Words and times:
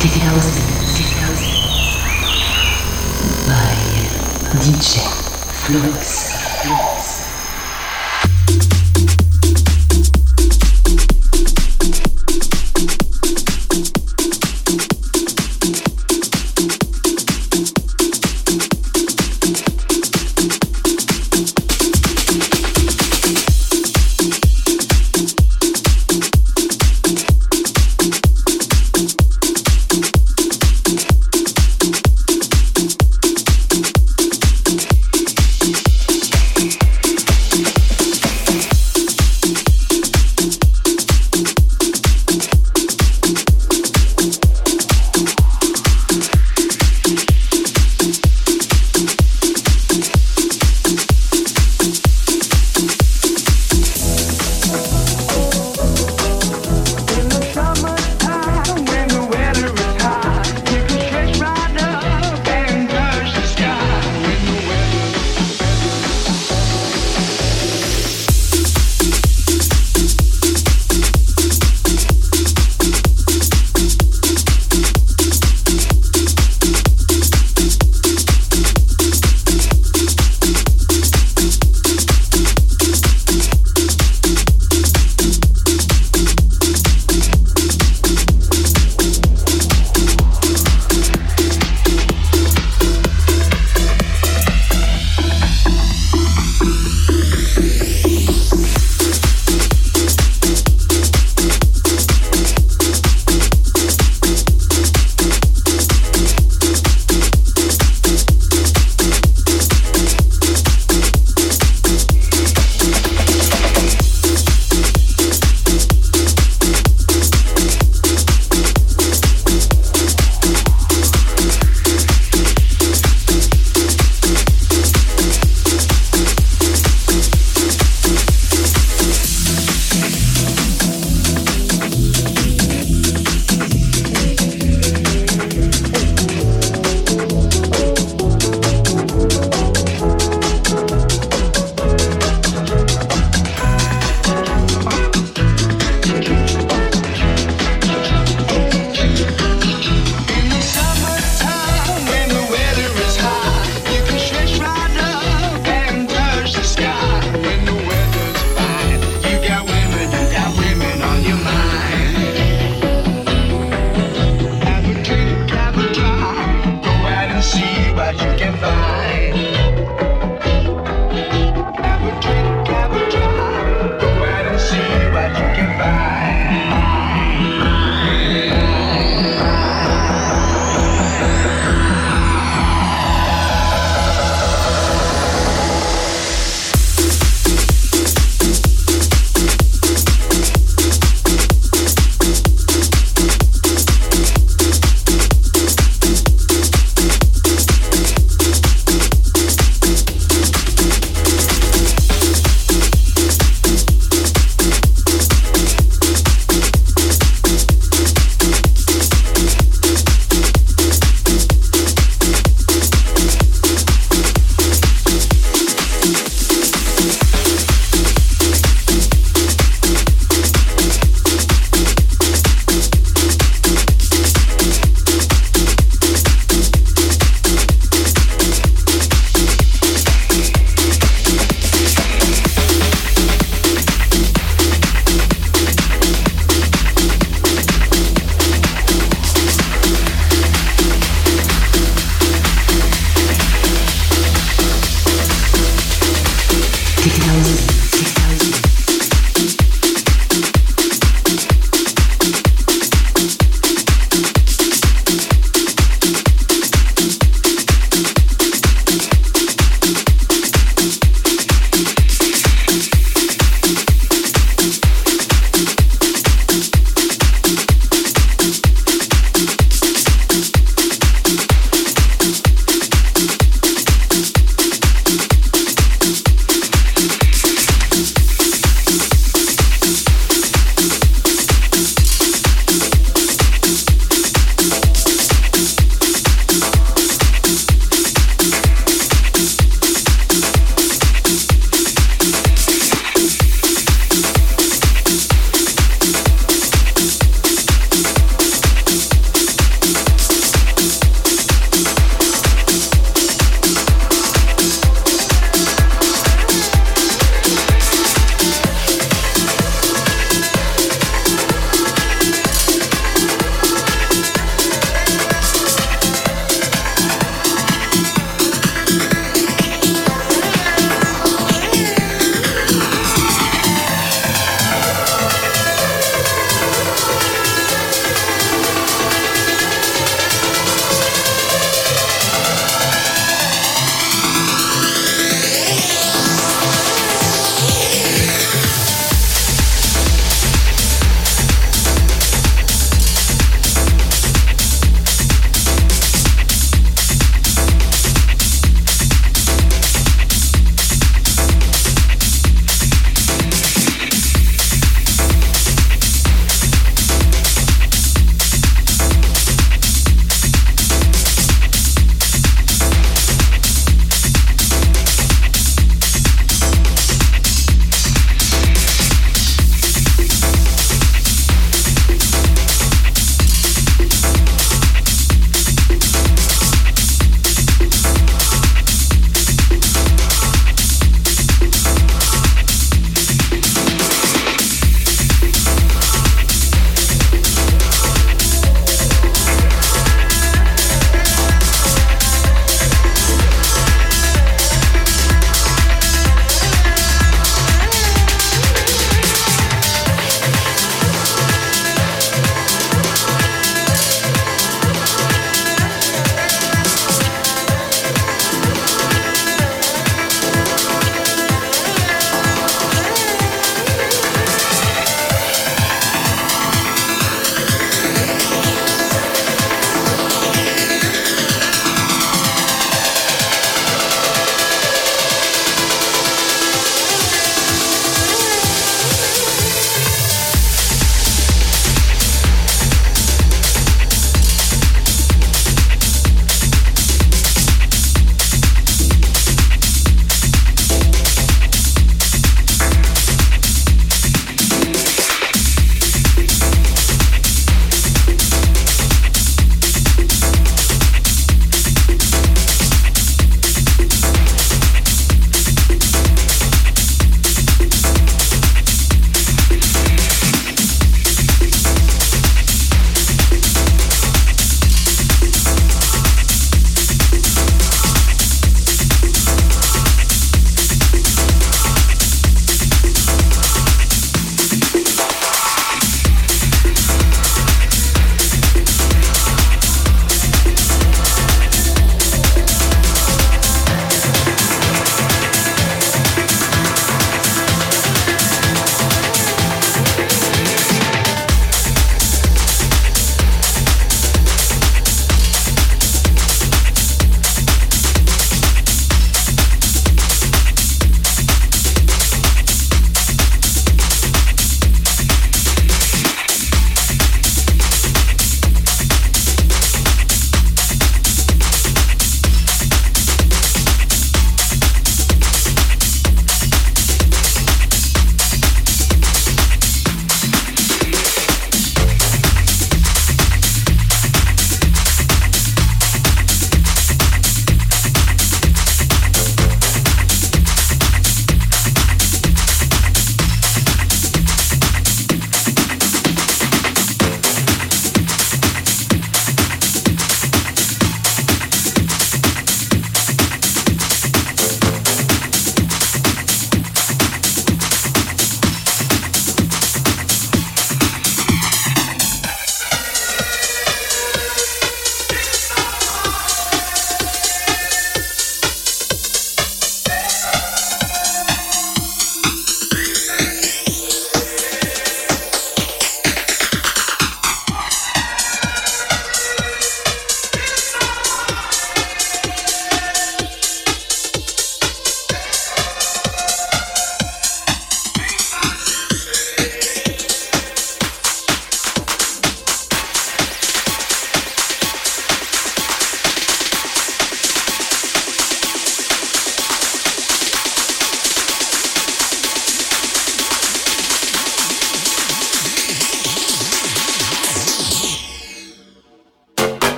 Digital 0.00 0.32
by 3.46 3.76
DJ 4.56 5.04
Flux. 5.52 6.32
Flux. 6.62 6.99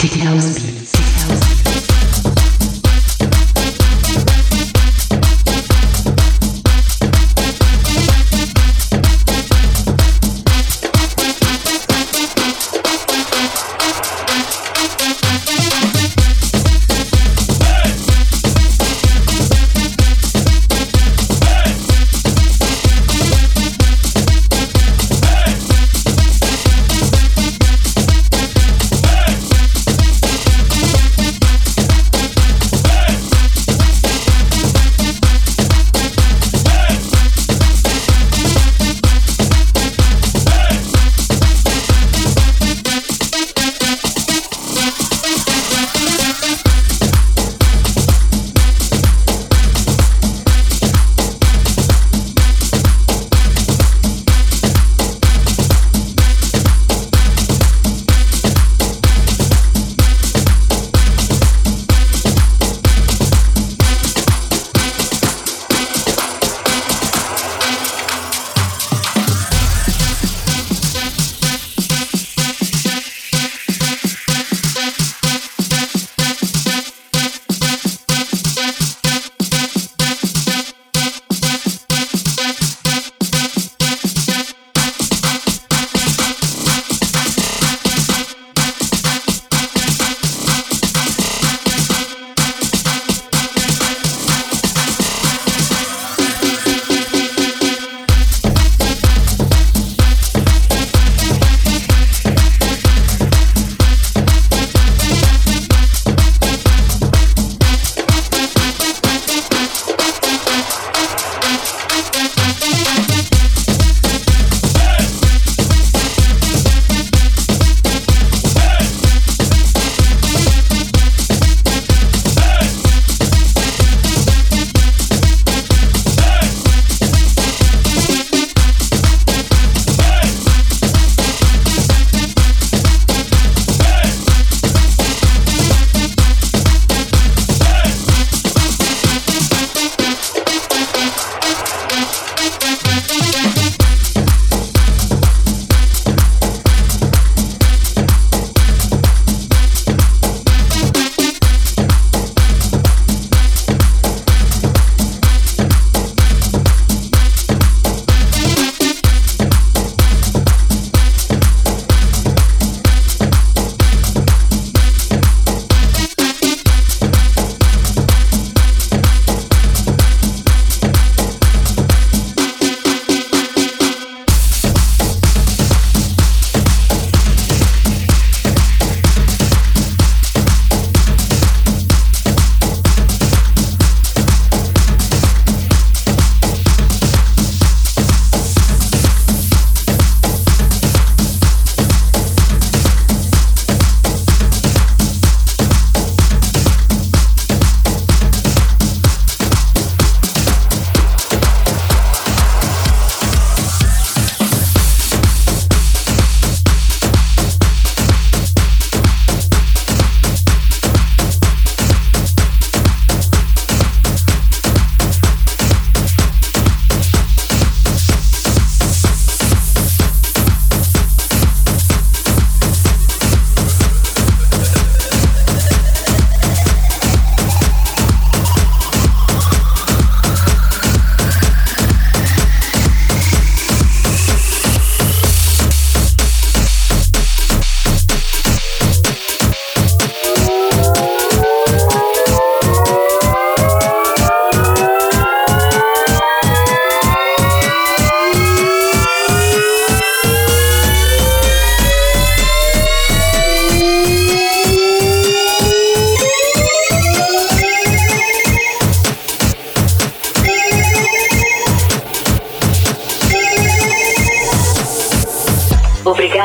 Take 0.00 0.22
house 0.22 0.58
beats. 0.60 1.49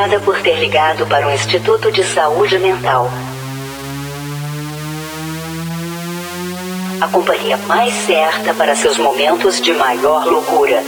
Obrigada 0.06 0.24
por 0.24 0.40
ter 0.40 0.54
ligado 0.60 1.04
para 1.08 1.26
o 1.26 1.32
Instituto 1.32 1.90
de 1.90 2.04
Saúde 2.04 2.60
Mental. 2.60 3.10
A 7.00 7.08
companhia 7.08 7.56
mais 7.66 7.92
certa 7.92 8.54
para 8.54 8.76
seus 8.76 8.98
momentos 8.98 9.60
de 9.60 9.72
maior 9.72 10.24
loucura. 10.24 10.80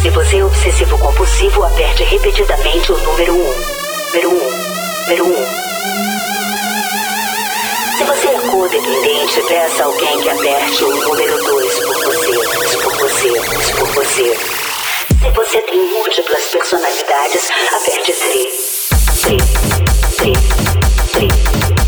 Se 0.00 0.10
você 0.10 0.38
é 0.38 0.44
obsessivo 0.44 0.96
compulsivo, 0.98 1.64
aperte 1.64 2.04
repetidamente 2.04 2.92
o 2.92 2.98
número 2.98 3.34
1. 3.34 3.36
Um. 3.36 3.42
Número 4.12 4.30
1. 4.30 4.34
Um. 4.34 4.50
Número 5.08 5.26
1. 5.26 5.28
Um. 5.28 5.72
Se 7.98 8.04
você 8.04 8.28
é 8.28 8.40
codependente, 8.48 9.40
peça 9.48 9.82
alguém 9.82 10.20
que 10.20 10.30
aperte 10.30 10.84
o 10.84 10.96
número 10.96 11.36
2 11.44 11.80
por 11.80 11.94
você. 12.04 12.32
Por 12.78 12.92
você. 12.96 13.28
Por 13.76 13.88
você. 13.88 14.61
Você 15.30 15.60
tem 15.62 15.78
múltiplas 15.78 16.44
personalidades. 16.48 17.48
Aperte 17.72 18.12
tri, 18.12 18.48
tri, 19.22 19.36
tri, 20.16 20.32
tri. 21.12 21.81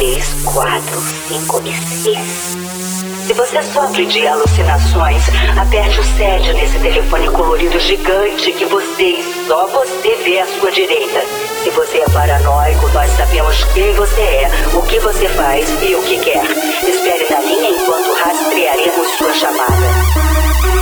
3, 0.00 0.44
4, 0.46 1.00
5 1.28 1.62
e 1.66 1.72
6. 1.76 2.56
Se 3.26 3.34
você 3.34 3.62
sofre 3.62 4.06
de 4.06 4.26
alucinações, 4.26 5.22
aperte 5.60 6.00
o 6.00 6.02
7 6.02 6.54
nesse 6.54 6.78
telefone 6.78 7.28
colorido 7.28 7.78
gigante 7.78 8.50
que 8.50 8.64
você 8.64 9.02
e 9.02 9.46
só 9.46 9.66
você 9.66 10.14
vê 10.24 10.40
à 10.40 10.46
sua 10.46 10.72
direita. 10.72 11.20
Se 11.62 11.68
você 11.68 11.98
é 11.98 12.08
paranoico, 12.08 12.88
nós 12.94 13.10
sabemos 13.10 13.62
quem 13.74 13.92
você 13.92 14.22
é, 14.22 14.50
o 14.72 14.80
que 14.84 14.98
você 15.00 15.28
faz 15.28 15.68
e 15.82 15.94
o 15.94 16.02
que 16.02 16.18
quer. 16.18 16.44
Espere 16.88 17.26
na 17.28 17.40
linha 17.40 17.68
enquanto 17.68 18.14
rastrearemos 18.14 19.06
sua 19.18 19.34
chamada. 19.34 20.79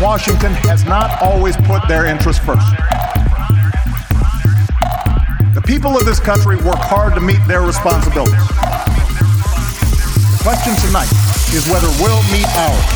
Washington 0.00 0.52
has 0.64 0.84
not 0.84 1.20
always 1.20 1.56
put 1.68 1.86
their 1.86 2.06
interests 2.06 2.42
first. 2.42 2.66
The 5.54 5.60
people 5.60 5.96
of 5.96 6.06
this 6.06 6.18
country 6.18 6.56
work 6.56 6.80
hard 6.80 7.14
to 7.14 7.20
meet 7.20 7.38
their 7.46 7.60
responsibilities. 7.60 8.48
The 10.32 10.40
question 10.40 10.72
tonight 10.80 11.12
is 11.52 11.68
whether 11.68 11.92
we'll 12.00 12.24
meet 12.32 12.48
ours. 12.56 12.88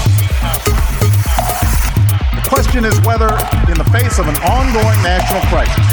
The 2.33 2.45
question 2.49 2.85
is 2.85 2.97
whether, 3.05 3.29
in 3.68 3.77
the 3.77 3.89
face 3.93 4.18
of 4.18 4.27
an 4.27 4.41
ongoing 4.49 4.99
national 5.05 5.43
crisis, 5.53 5.91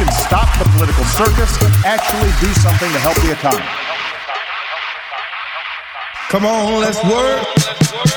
can 0.00 0.12
stop 0.12 0.48
the 0.58 0.64
political 0.70 1.04
circus 1.04 1.60
and 1.60 1.74
actually 1.84 2.32
do 2.40 2.50
something 2.54 2.90
to 2.90 2.98
help 3.00 3.16
the 3.16 3.32
economy. 3.32 3.68
Come 6.30 6.46
on, 6.46 6.80
let's 6.80 7.04
work. 7.04 8.09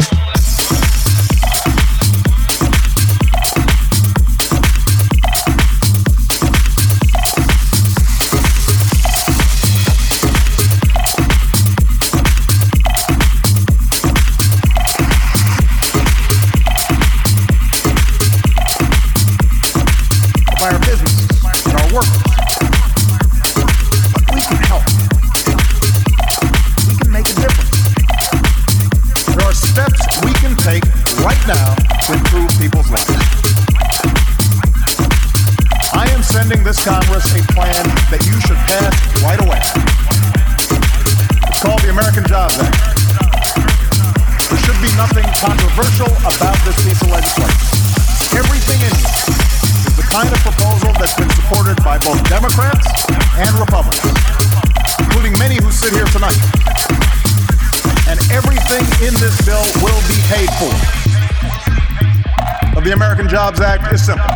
Jobs 63.33 63.61
Act 63.61 63.91
is 63.91 64.05
simple 64.05 64.29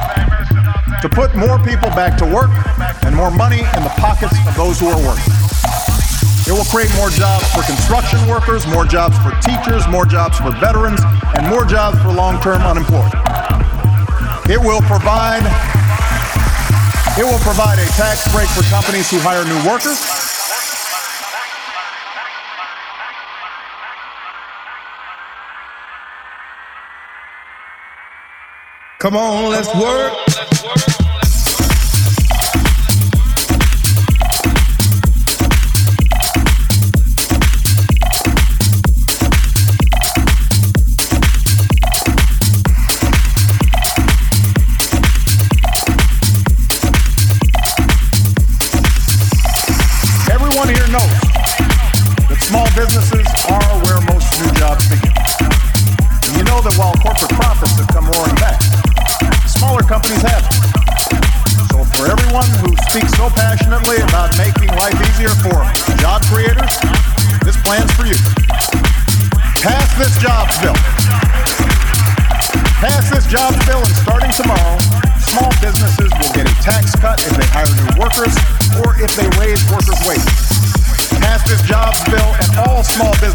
to 1.06 1.08
put 1.08 1.30
more 1.36 1.62
people 1.62 1.94
back 1.94 2.18
to 2.18 2.26
work 2.26 2.50
and 3.06 3.16
more 3.16 3.30
money 3.30 3.60
in 3.60 3.84
the 3.86 3.94
pockets 4.02 4.34
of 4.50 4.56
those 4.58 4.80
who 4.80 4.88
are 4.90 4.98
working. 4.98 5.38
It 6.50 6.58
will 6.58 6.66
create 6.66 6.90
more 6.98 7.14
jobs 7.14 7.46
for 7.54 7.62
construction 7.62 8.18
workers, 8.26 8.66
more 8.66 8.86
jobs 8.90 9.14
for 9.22 9.38
teachers, 9.46 9.88
more 9.88 10.08
jobs 10.08 10.40
for 10.40 10.50
veterans, 10.58 11.00
and 11.38 11.46
more 11.46 11.64
jobs 11.64 12.02
for 12.02 12.10
long 12.10 12.42
term 12.42 12.60
unemployed. 12.64 13.14
It 14.50 14.58
will 14.58 14.82
provide 14.90 15.46
it 17.22 17.26
will 17.30 17.44
provide 17.46 17.78
a 17.78 17.86
tax 18.02 18.26
break 18.34 18.50
for 18.50 18.66
companies 18.74 19.12
who 19.12 19.20
hire 19.22 19.46
new 19.46 19.62
workers 19.70 20.17
Come 29.08 29.16
on, 29.16 29.50
let's 29.52 29.74
work. 29.74 30.87
small 82.98 83.12
business. 83.12 83.27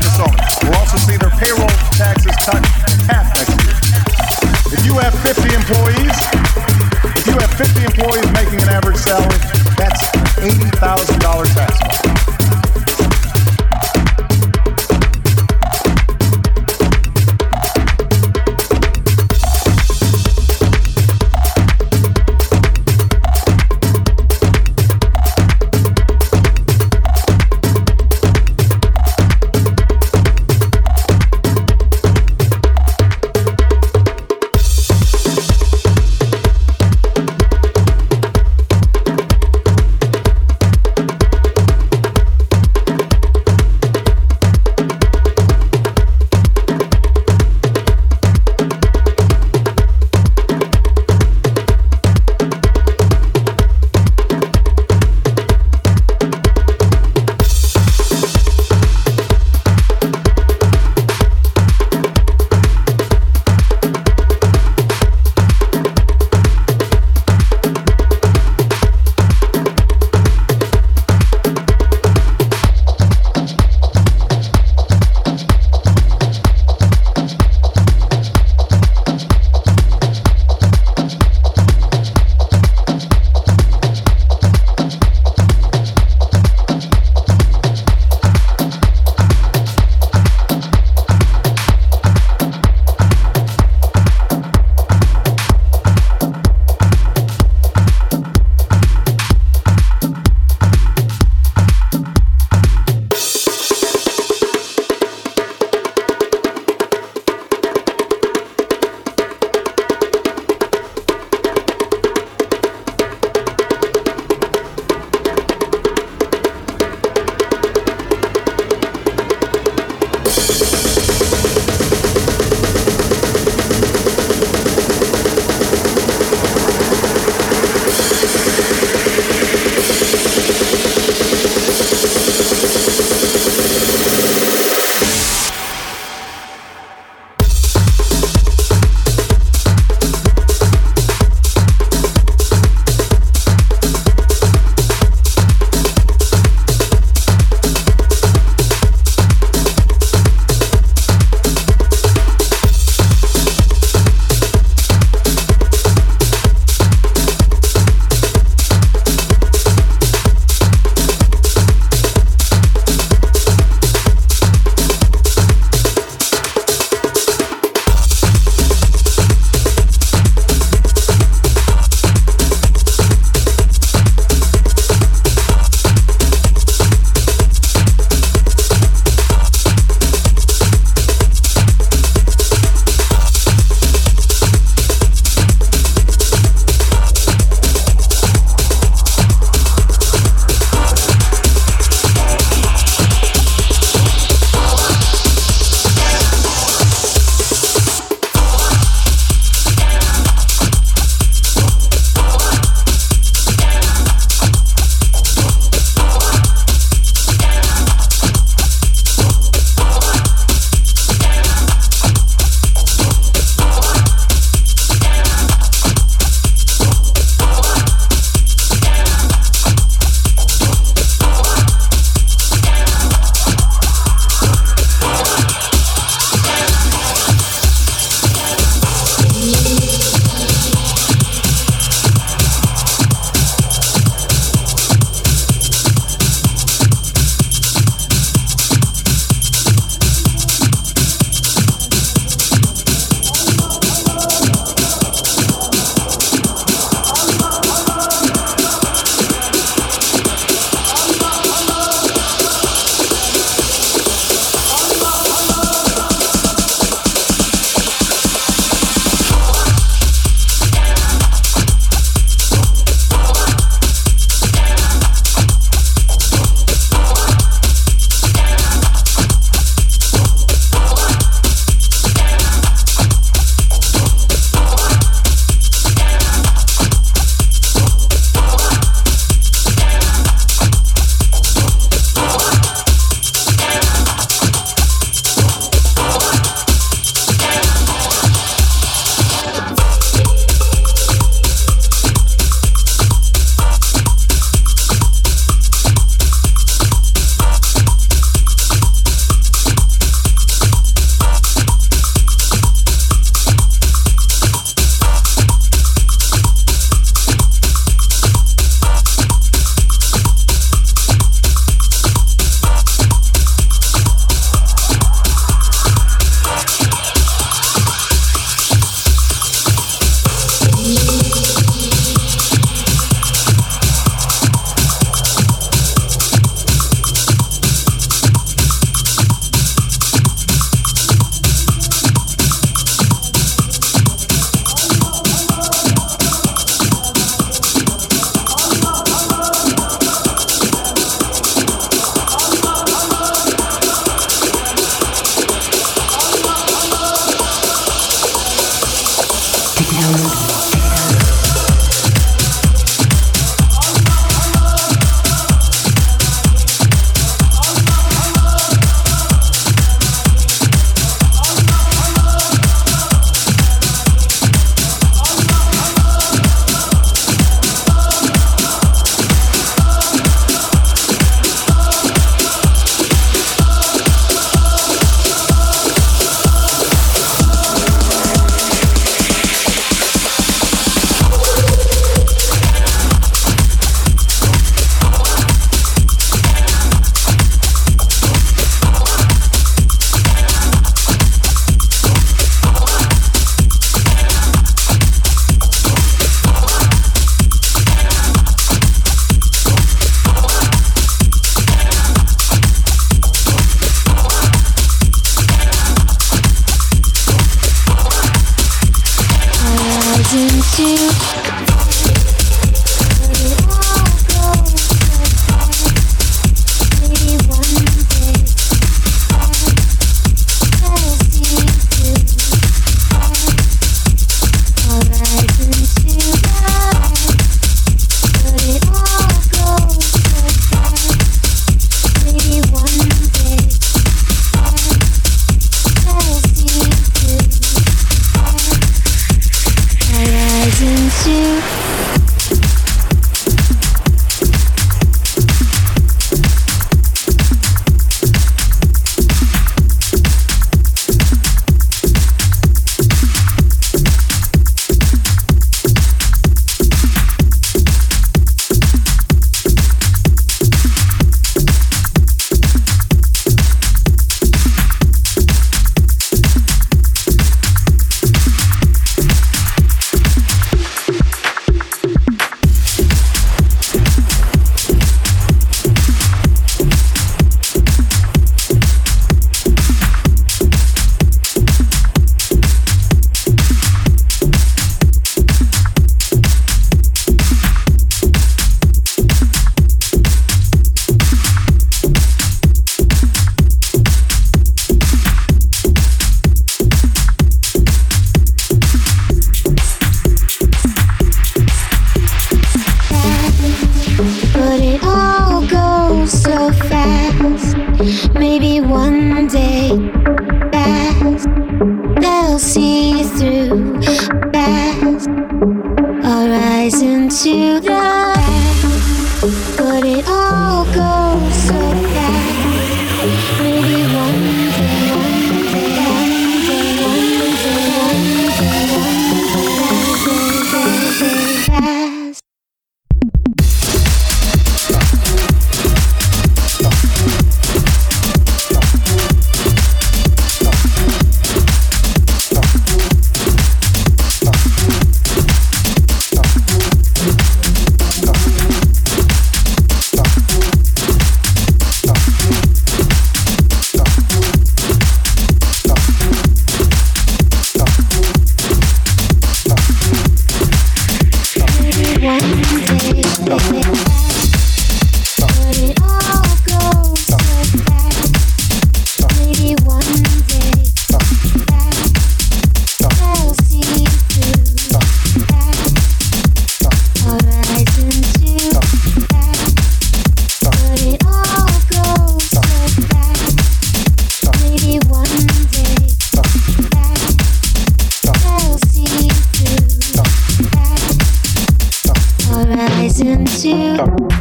One 593.64 594.31